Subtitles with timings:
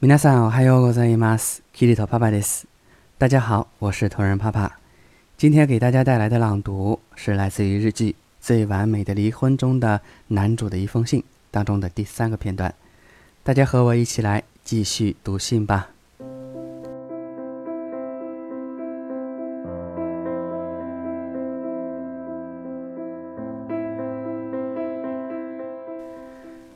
[0.00, 1.62] 皆さんおはようございます。
[1.72, 2.66] キリトパパです。
[3.18, 4.78] 大家好，我是同人爸爸。
[5.36, 12.74] 今天给大家带来的朗读是来自于日记《最完美的离婚》中的男主的一封信当中的第三个片段。
[13.42, 15.90] 大家和我一起来继续读信吧。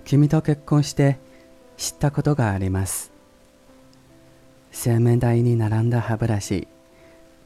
[0.05, 1.19] 君と結婚して
[1.77, 3.13] 知ったことがあります。
[4.86, 6.68] 洗面台に並んだ歯ブラシ、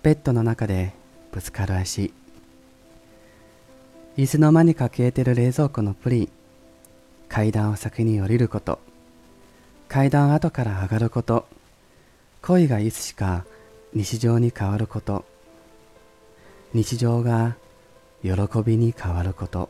[0.03, 0.91] ベッドの中で
[1.31, 2.13] ぶつかる足、
[4.17, 6.29] いつの間にか消えてる冷蔵庫のプリン、
[7.29, 8.79] 階段を先に降りること、
[9.87, 11.47] 階段後から上がること、
[12.41, 13.45] 恋がいつしか
[13.93, 15.23] 日常に変わること、
[16.73, 17.55] 日常が
[18.21, 18.31] 喜
[18.65, 19.69] びに変わること、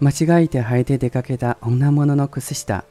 [0.00, 2.84] 間違えて履いて出かけた女物の靴下、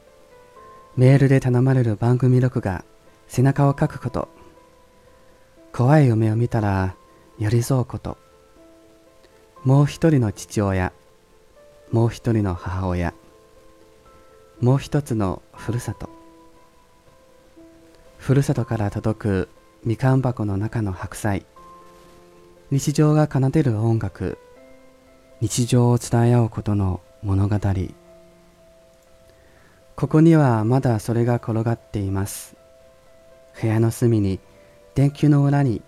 [1.00, 2.84] メールで頼まれる番組録画、
[3.26, 4.28] 背中をかくこと、
[5.72, 6.94] 怖い夢を見たら
[7.38, 8.18] 寄り添うこと、
[9.64, 10.92] もう一人の父親、
[11.90, 13.14] もう一人の母親、
[14.60, 16.10] もう一つのふるさと。
[18.18, 19.48] ふるさとから届く
[19.82, 21.46] みかん箱の中の白菜、
[22.70, 24.36] 日常が奏でる音楽、
[25.40, 27.56] 日常を伝え合うことの物語。
[30.00, 32.56] ここにはまだそれが転がっています。
[33.60, 34.40] 部屋の隅に
[34.94, 35.82] 電球の裏に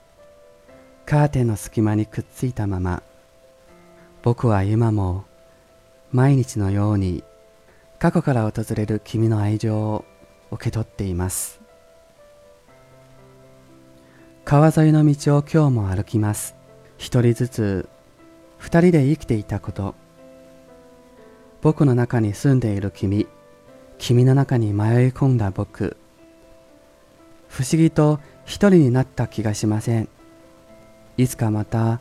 [1.07, 3.03] カーテンの隙間にくっついたまま
[4.23, 5.25] 僕は今も
[6.11, 7.25] 毎日のように
[7.99, 10.05] 過去から訪れる君の愛情を
[10.51, 11.63] 受け取っています。
[14.45, 16.55] 川沿いの道を今日も歩きます。
[16.99, 17.89] 一人ずつ
[18.59, 19.95] 二人で生きていたこと。
[21.63, 23.27] 僕の中に住んでいる君。
[24.03, 25.97] 君の中に迷い込んだ僕。
[27.47, 30.09] 不思議と一人になった気がしません。
[31.17, 32.01] いつかまた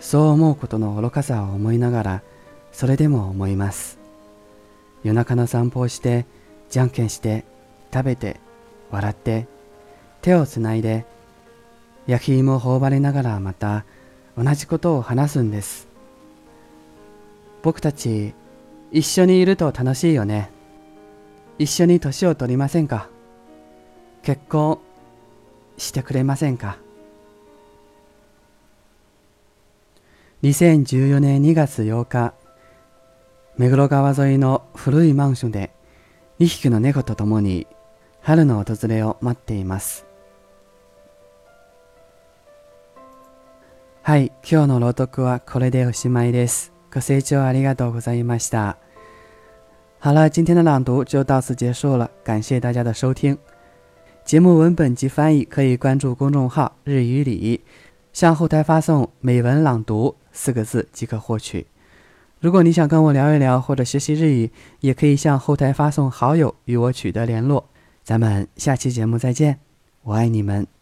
[0.00, 2.22] そう思うことの愚かさを思いながら
[2.72, 4.00] それでも思います。
[5.04, 6.26] 夜中の散歩をして
[6.68, 7.44] じゃんけんして
[7.94, 8.40] 食べて
[8.90, 9.46] 笑って
[10.22, 11.06] 手をつないで
[12.08, 13.84] 焼き芋を頬張りながらまた
[14.36, 15.86] 同じことを話すんです。
[17.62, 18.34] 僕たち
[18.90, 20.58] 一緒にいると楽しいよね。
[21.60, 23.10] 一緒に年を取りませんか？
[24.22, 24.78] 結婚
[25.76, 26.78] してくれませんか
[30.42, 32.32] ？2014年2月8日
[33.58, 35.70] 目黒川沿いの古いマンションで
[36.38, 37.66] 2匹の猫と共に
[38.22, 40.06] 春の訪れを待っています
[44.00, 46.72] はい、今日の朗読はこれでおしまいです。
[46.92, 48.78] ご清聴ありがとうございました。
[50.02, 53.36] 好了，今天的朗读就到此结束了，感谢大家的收听。
[54.24, 57.60] 节目文本及翻译可以关注公众号“日语里”，
[58.10, 61.66] 向后台发送“美文朗读”四个字即可获取。
[62.38, 64.50] 如果你想跟我聊一聊或者学习日语，
[64.80, 67.68] 也可以向后台发送好友与我取得联络。
[68.02, 69.58] 咱们下期节目再见，
[70.04, 70.79] 我爱你们。